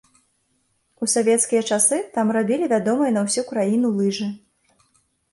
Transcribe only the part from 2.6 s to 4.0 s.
вядомыя на ўсю краіну